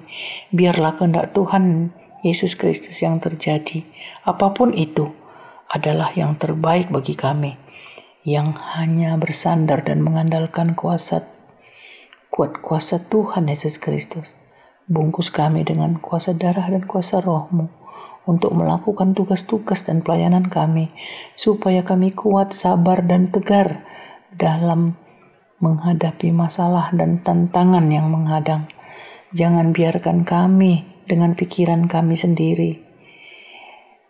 Biarlah 0.53 0.95
kehendak 0.95 1.35
Tuhan 1.35 1.91
Yesus 2.23 2.55
Kristus 2.55 3.03
yang 3.03 3.19
terjadi. 3.19 3.83
Apa 4.23 4.55
pun 4.55 4.71
itu 4.71 5.11
adalah 5.67 6.15
yang 6.15 6.39
terbaik 6.39 6.87
bagi 6.93 7.15
kami. 7.17 7.59
Yang 8.23 8.55
hanya 8.79 9.19
bersandar 9.19 9.83
dan 9.83 9.99
mengandalkan 9.99 10.79
kuasa 10.79 11.27
kuat 12.31 12.63
kuasa 12.63 13.03
Tuhan 13.03 13.51
Yesus 13.51 13.77
Kristus. 13.77 14.33
Bungkus 14.87 15.31
kami 15.31 15.63
dengan 15.63 15.99
kuasa 15.99 16.35
darah 16.35 16.67
dan 16.67 16.83
kuasa 16.83 17.23
rohmu 17.23 17.71
untuk 18.23 18.55
melakukan 18.55 19.11
tugas-tugas 19.15 19.83
dan 19.83 19.99
pelayanan 19.99 20.47
kami, 20.47 20.91
supaya 21.35 21.83
kami 21.83 22.15
kuat, 22.15 22.55
sabar, 22.55 23.03
dan 23.03 23.31
tegar 23.31 23.83
dalam 24.31 24.95
menghadapi 25.59 26.31
masalah 26.31 26.91
dan 26.91 27.23
tantangan 27.23 27.87
yang 27.87 28.11
menghadang. 28.11 28.67
Jangan 29.31 29.71
biarkan 29.71 30.27
kami 30.27 30.83
dengan 31.07 31.35
pikiran 31.35 31.87
kami 31.87 32.15
sendiri. 32.19 32.71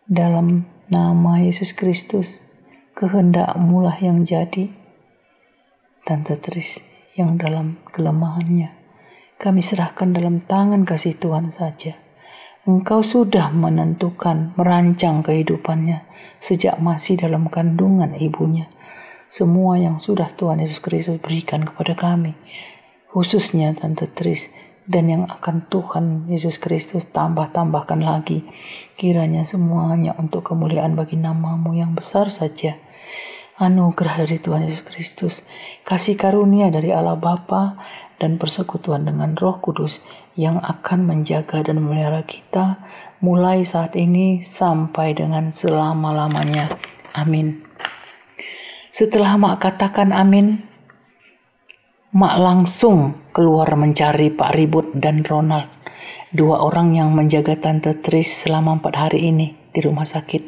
Dalam 0.10 0.66
nama 0.90 1.40
Yesus 1.42 1.74
Kristus, 1.74 2.44
kehendakmu 2.98 3.86
lah 3.86 3.98
yang 4.02 4.26
jadi. 4.26 4.70
Tante 6.04 6.36
Tris 6.36 6.84
yang 7.16 7.40
dalam 7.40 7.80
kelemahannya, 7.88 8.83
kami 9.42 9.62
serahkan 9.62 10.12
dalam 10.12 10.42
tangan 10.44 10.84
kasih 10.84 11.16
Tuhan 11.18 11.54
saja. 11.54 11.96
Engkau 12.64 13.04
sudah 13.04 13.52
menentukan, 13.52 14.56
merancang 14.56 15.20
kehidupannya 15.22 16.06
sejak 16.40 16.80
masih 16.80 17.20
dalam 17.20 17.52
kandungan 17.52 18.16
ibunya 18.16 18.72
semua 19.34 19.82
yang 19.82 19.98
sudah 19.98 20.30
Tuhan 20.30 20.62
Yesus 20.62 20.78
Kristus 20.78 21.18
berikan 21.18 21.66
kepada 21.66 21.98
kami, 21.98 22.38
khususnya 23.10 23.74
Tante 23.74 24.06
Tris, 24.06 24.54
dan 24.86 25.10
yang 25.10 25.26
akan 25.26 25.66
Tuhan 25.74 26.30
Yesus 26.30 26.62
Kristus 26.62 27.10
tambah-tambahkan 27.10 27.98
lagi. 28.06 28.46
Kiranya 28.94 29.42
semuanya 29.42 30.14
untuk 30.22 30.46
kemuliaan 30.46 30.94
bagi 30.94 31.18
namamu 31.18 31.74
yang 31.74 31.98
besar 31.98 32.30
saja. 32.30 32.78
Anugerah 33.54 34.26
dari 34.26 34.42
Tuhan 34.42 34.66
Yesus 34.66 34.82
Kristus, 34.82 35.36
kasih 35.86 36.18
karunia 36.18 36.74
dari 36.74 36.90
Allah 36.90 37.14
Bapa 37.14 37.78
dan 38.18 38.42
persekutuan 38.42 39.06
dengan 39.06 39.38
Roh 39.38 39.62
Kudus 39.62 40.02
yang 40.34 40.58
akan 40.58 41.06
menjaga 41.06 41.62
dan 41.62 41.78
memelihara 41.78 42.26
kita 42.26 42.82
mulai 43.22 43.62
saat 43.62 43.94
ini 43.94 44.42
sampai 44.42 45.14
dengan 45.14 45.54
selama-lamanya. 45.54 46.74
Amin. 47.14 47.62
Setelah 48.90 49.38
Mak 49.38 49.62
katakan 49.62 50.10
amin, 50.10 50.66
Mak 52.10 52.36
langsung 52.42 53.22
keluar 53.38 53.70
mencari 53.78 54.34
Pak 54.34 54.50
Ribut 54.58 54.98
dan 54.98 55.22
Ronald, 55.22 55.70
dua 56.34 56.58
orang 56.58 56.98
yang 56.98 57.14
menjaga 57.14 57.54
Tante 57.62 58.02
Tris 58.02 58.50
selama 58.50 58.82
empat 58.82 58.98
hari 58.98 59.30
ini 59.30 59.54
di 59.70 59.80
rumah 59.82 60.10
sakit. 60.10 60.42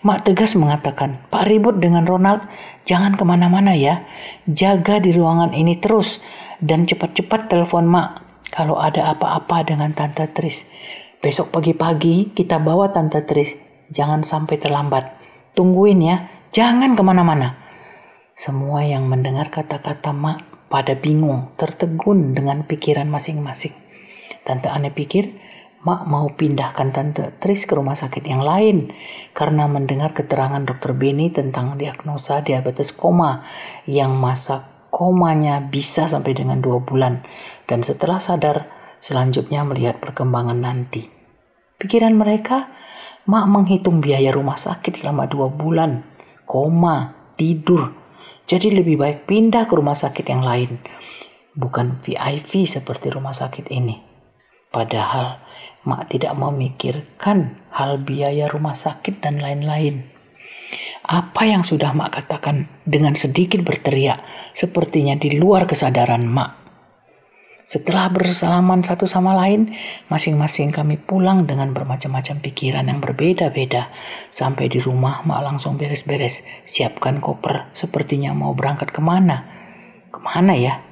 Mak 0.00 0.24
tegas 0.24 0.56
mengatakan, 0.56 1.20
Pak 1.28 1.44
Ribut 1.44 1.76
dengan 1.76 2.08
Ronald 2.08 2.48
jangan 2.88 3.20
ke 3.20 3.24
mana-mana 3.28 3.76
ya, 3.76 4.08
jaga 4.48 4.96
di 4.96 5.12
ruangan 5.12 5.52
ini 5.52 5.76
terus 5.76 6.24
dan 6.64 6.88
cepat-cepat 6.88 7.52
telepon 7.52 7.84
Mak 7.84 8.08
kalau 8.48 8.80
ada 8.80 9.12
apa-apa 9.12 9.60
dengan 9.68 9.92
Tante 9.92 10.24
Tris. 10.32 10.64
Besok 11.20 11.52
pagi-pagi 11.52 12.32
kita 12.32 12.56
bawa 12.56 12.88
Tante 12.88 13.20
Tris, 13.28 13.60
jangan 13.92 14.24
sampai 14.24 14.56
terlambat. 14.56 15.04
Tungguin 15.52 16.00
ya, 16.00 16.32
jangan 16.48 16.96
ke 16.96 17.02
mana-mana. 17.04 17.60
Semua 18.32 18.80
yang 18.80 19.04
mendengar 19.04 19.52
kata-kata 19.52 20.16
mak 20.16 20.48
pada 20.72 20.96
bingung, 20.96 21.52
tertegun 21.60 22.32
dengan 22.32 22.64
pikiran 22.64 23.04
masing-masing. 23.04 23.76
Tante 24.48 24.72
Ane 24.72 24.88
pikir 24.88 25.36
Mak 25.80 26.04
mau 26.04 26.28
pindahkan 26.28 26.92
Tante 26.92 27.32
Tris 27.40 27.64
ke 27.64 27.72
rumah 27.72 27.96
sakit 27.96 28.20
yang 28.28 28.44
lain 28.44 28.92
karena 29.32 29.64
mendengar 29.64 30.12
keterangan 30.12 30.60
dokter 30.60 30.92
Beni 30.92 31.32
tentang 31.32 31.80
diagnosa 31.80 32.44
diabetes 32.44 32.92
koma 32.92 33.40
yang 33.88 34.12
masa 34.12 34.68
komanya 34.92 35.64
bisa 35.64 36.04
sampai 36.04 36.36
dengan 36.36 36.60
dua 36.60 36.84
bulan 36.84 37.24
dan 37.64 37.80
setelah 37.80 38.20
sadar 38.20 38.68
selanjutnya 39.00 39.64
melihat 39.64 39.96
perkembangan 40.04 40.60
nanti. 40.60 41.08
Pikiran 41.80 42.12
mereka, 42.12 42.68
Mak 43.24 43.48
menghitung 43.48 44.04
biaya 44.04 44.36
rumah 44.36 44.60
sakit 44.60 45.00
selama 45.00 45.32
dua 45.32 45.48
bulan, 45.48 46.04
koma, 46.44 47.32
tidur. 47.40 47.96
Jadi 48.44 48.68
lebih 48.68 49.00
baik 49.00 49.24
pindah 49.24 49.64
ke 49.64 49.72
rumah 49.72 49.96
sakit 49.96 50.28
yang 50.28 50.44
lain, 50.44 50.76
bukan 51.56 52.04
VIP 52.04 52.68
seperti 52.68 53.08
rumah 53.08 53.32
sakit 53.32 53.72
ini. 53.72 54.09
Padahal 54.70 55.42
Mak 55.82 56.14
tidak 56.14 56.38
memikirkan 56.38 57.58
hal 57.74 57.98
biaya 57.98 58.46
rumah 58.46 58.78
sakit 58.78 59.18
dan 59.18 59.42
lain-lain. 59.42 60.06
Apa 61.10 61.42
yang 61.50 61.66
sudah 61.66 61.90
Mak 61.90 62.22
katakan 62.22 62.70
dengan 62.86 63.18
sedikit 63.18 63.66
berteriak, 63.66 64.22
sepertinya 64.54 65.18
di 65.18 65.34
luar 65.34 65.66
kesadaran 65.66 66.22
Mak. 66.22 66.60
Setelah 67.66 68.10
bersalaman 68.10 68.82
satu 68.82 69.06
sama 69.06 69.34
lain, 69.34 69.74
masing-masing 70.10 70.74
kami 70.74 70.98
pulang 70.98 71.46
dengan 71.46 71.70
bermacam-macam 71.70 72.42
pikiran 72.42 72.86
yang 72.86 72.98
berbeda-beda. 72.98 73.94
Sampai 74.30 74.66
di 74.66 74.82
rumah, 74.82 75.22
Mak 75.22 75.40
langsung 75.42 75.78
beres-beres, 75.78 76.42
siapkan 76.66 77.18
koper, 77.18 77.70
sepertinya 77.74 78.34
mau 78.34 78.54
berangkat 78.58 78.90
ke 78.90 78.98
mana. 78.98 79.46
Ke 80.10 80.18
mana 80.18 80.54
ya? 80.58 80.82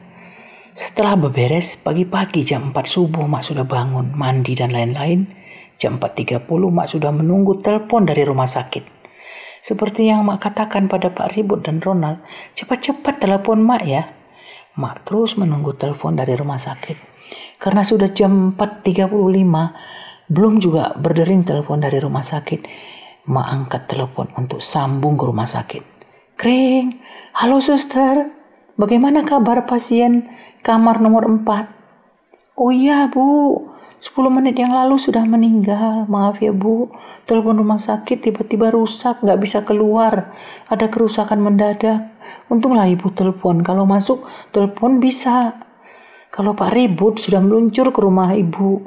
Setelah 0.78 1.18
beberes, 1.18 1.74
pagi-pagi 1.74 2.46
jam 2.46 2.70
4 2.70 2.86
subuh 2.86 3.26
Mak 3.26 3.42
sudah 3.42 3.66
bangun, 3.66 4.14
mandi 4.14 4.54
dan 4.54 4.70
lain-lain. 4.70 5.26
Jam 5.74 5.98
4.30 5.98 6.46
Mak 6.46 6.86
sudah 6.86 7.10
menunggu 7.10 7.58
telepon 7.58 8.06
dari 8.06 8.22
rumah 8.22 8.46
sakit. 8.46 8.86
Seperti 9.58 10.06
yang 10.06 10.22
Mak 10.22 10.38
katakan 10.38 10.86
pada 10.86 11.10
Pak 11.10 11.34
Ribut 11.34 11.66
dan 11.66 11.82
Ronald, 11.82 12.22
cepat-cepat 12.54 13.18
telepon 13.18 13.58
Mak 13.58 13.82
ya. 13.90 14.06
Mak 14.78 15.02
terus 15.02 15.34
menunggu 15.34 15.74
telepon 15.74 16.14
dari 16.14 16.38
rumah 16.38 16.62
sakit. 16.62 16.94
Karena 17.58 17.82
sudah 17.82 18.14
jam 18.14 18.54
4.35, 18.54 20.30
belum 20.30 20.62
juga 20.62 20.94
berdering 20.94 21.42
telepon 21.42 21.82
dari 21.82 21.98
rumah 21.98 22.22
sakit. 22.22 22.60
Mak 23.26 23.48
angkat 23.50 23.90
telepon 23.90 24.30
untuk 24.38 24.62
sambung 24.62 25.18
ke 25.18 25.26
rumah 25.26 25.50
sakit. 25.50 25.82
Kring, 26.38 27.02
halo 27.34 27.58
suster, 27.58 28.37
bagaimana 28.78 29.26
kabar 29.26 29.66
pasien 29.66 30.30
kamar 30.62 31.02
nomor 31.02 31.26
4. 31.26 31.76
Oh 32.58 32.70
iya 32.74 33.06
bu, 33.10 33.66
10 33.98 34.14
menit 34.30 34.54
yang 34.54 34.70
lalu 34.70 34.94
sudah 34.94 35.26
meninggal. 35.26 36.06
Maaf 36.06 36.38
ya 36.38 36.54
bu, 36.54 36.94
telepon 37.26 37.58
rumah 37.58 37.82
sakit 37.82 38.22
tiba-tiba 38.22 38.70
rusak, 38.70 39.18
nggak 39.26 39.38
bisa 39.42 39.66
keluar. 39.66 40.30
Ada 40.70 40.86
kerusakan 40.86 41.42
mendadak. 41.42 42.14
Untunglah 42.46 42.86
ibu 42.86 43.10
telepon. 43.10 43.66
Kalau 43.66 43.82
masuk, 43.82 44.22
telepon 44.54 45.02
bisa. 45.02 45.58
Kalau 46.30 46.54
Pak 46.54 46.70
Ribut 46.70 47.18
sudah 47.18 47.42
meluncur 47.42 47.90
ke 47.90 47.98
rumah 47.98 48.30
ibu, 48.36 48.78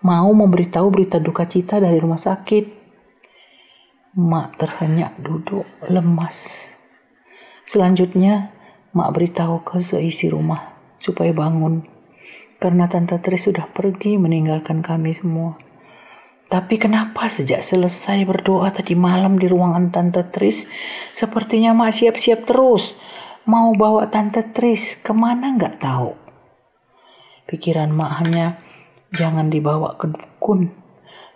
mau 0.00 0.32
memberitahu 0.32 0.88
berita 0.88 1.20
duka 1.20 1.44
cita 1.44 1.76
dari 1.76 2.00
rumah 2.00 2.20
sakit. 2.20 2.64
Mak 4.16 4.48
terhenyak 4.56 5.18
duduk 5.20 5.66
lemas. 5.90 6.70
Selanjutnya, 7.66 8.53
Mak 8.94 9.10
beritahu 9.10 9.66
ke 9.66 9.82
seisi 9.82 10.30
rumah 10.30 10.74
supaya 11.02 11.34
bangun. 11.34 11.82
Karena 12.62 12.86
Tante 12.86 13.18
Tris 13.18 13.50
sudah 13.50 13.66
pergi 13.66 14.14
meninggalkan 14.14 14.80
kami 14.80 15.10
semua. 15.10 15.58
Tapi 16.46 16.78
kenapa 16.78 17.26
sejak 17.26 17.66
selesai 17.66 18.22
berdoa 18.22 18.70
tadi 18.70 18.94
malam 18.94 19.34
di 19.42 19.50
ruangan 19.50 19.90
Tante 19.90 20.22
Tris, 20.30 20.70
sepertinya 21.10 21.74
Mak 21.74 21.90
siap-siap 21.90 22.46
terus. 22.46 22.94
Mau 23.50 23.74
bawa 23.74 24.06
Tante 24.06 24.46
Tris 24.54 24.96
ke 25.02 25.10
mana 25.10 25.52
nggak 25.58 25.82
tahu. 25.82 26.14
Pikiran 27.50 27.90
Mak 27.90 28.12
hanya 28.22 28.62
jangan 29.10 29.50
dibawa 29.50 29.98
ke 29.98 30.06
dukun. 30.08 30.70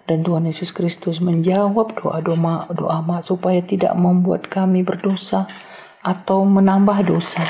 Dan 0.08 0.24
Tuhan 0.24 0.48
Yesus 0.48 0.72
Kristus 0.72 1.20
menjawab 1.20 1.98
doa-doa 1.98 2.70
doa 2.72 2.98
Mak 3.04 3.26
supaya 3.26 3.60
tidak 3.60 3.92
membuat 3.98 4.48
kami 4.48 4.80
berdosa 4.80 5.50
atau 6.02 6.46
menambah 6.46 7.02
dosa. 7.06 7.42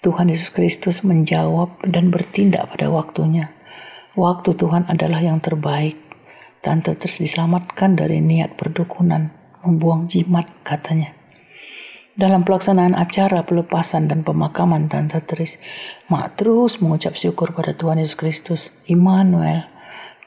Tuhan 0.00 0.32
Yesus 0.32 0.48
Kristus 0.48 1.04
menjawab 1.04 1.84
dan 1.84 2.08
bertindak 2.08 2.72
pada 2.72 2.88
waktunya. 2.88 3.52
Waktu 4.16 4.56
Tuhan 4.56 4.88
adalah 4.88 5.20
yang 5.20 5.44
terbaik. 5.44 6.00
Tante 6.60 6.92
terus 6.96 7.20
diselamatkan 7.20 7.96
dari 7.96 8.20
niat 8.20 8.56
perdukunan, 8.56 9.32
membuang 9.64 10.04
jimat 10.08 10.44
katanya. 10.60 11.16
Dalam 12.20 12.44
pelaksanaan 12.44 12.92
acara 12.92 13.48
pelepasan 13.48 14.10
dan 14.10 14.26
pemakaman 14.26 14.92
Tante 14.92 15.24
Tris, 15.24 15.56
Mak 16.12 16.36
terus 16.36 16.76
mengucap 16.84 17.16
syukur 17.16 17.56
pada 17.56 17.72
Tuhan 17.72 17.96
Yesus 17.96 18.18
Kristus, 18.18 18.62
Immanuel. 18.90 19.64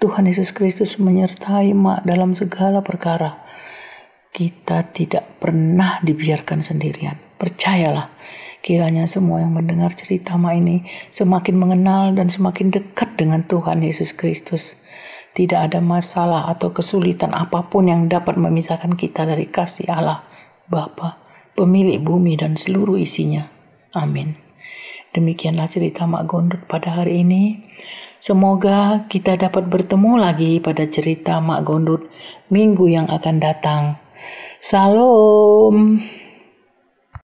Tuhan 0.01 0.25
Yesus 0.25 0.55
Kristus 0.57 0.97
menyertai 0.97 1.75
Mak 1.77 2.07
dalam 2.07 2.33
segala 2.33 2.81
perkara. 2.81 3.45
Kita 4.33 4.89
tidak 4.89 5.37
pernah 5.37 6.01
dibiarkan 6.01 6.65
sendirian. 6.65 7.15
Percayalah, 7.37 8.09
Kiranya 8.63 9.03
semua 9.11 9.43
yang 9.43 9.59
mendengar 9.59 9.91
cerita 9.91 10.39
Ma 10.39 10.55
ini 10.55 10.87
semakin 11.11 11.59
mengenal 11.59 12.15
dan 12.15 12.31
semakin 12.31 12.71
dekat 12.71 13.19
dengan 13.19 13.43
Tuhan 13.43 13.83
Yesus 13.83 14.15
Kristus. 14.15 14.79
Tidak 15.35 15.59
ada 15.59 15.83
masalah 15.83 16.47
atau 16.47 16.71
kesulitan 16.71 17.35
apa 17.35 17.67
pun 17.67 17.91
yang 17.91 18.07
dapat 18.07 18.39
memisahkan 18.39 18.95
kita 18.95 19.27
dari 19.27 19.51
kasih 19.51 19.91
Allah, 19.91 20.23
Bapa, 20.71 21.19
pemilik 21.59 21.99
bumi 21.99 22.39
dan 22.39 22.55
seluruh 22.55 22.95
isinya. 22.95 23.51
Amin. 23.99 24.39
Demikianlah 25.11 25.67
cerita 25.67 26.07
Mak 26.07 26.23
Gondut 26.23 26.63
pada 26.63 27.03
hari 27.03 27.19
ini. 27.19 27.59
Semoga 28.23 29.11
kita 29.11 29.35
dapat 29.35 29.67
bertemu 29.67 30.15
lagi 30.15 30.63
pada 30.63 30.87
cerita 30.87 31.43
Mak 31.43 31.67
Gondut 31.67 32.07
minggu 32.47 32.87
yang 32.87 33.11
akan 33.11 33.43
datang. 33.43 34.02
Salam. 34.63 35.99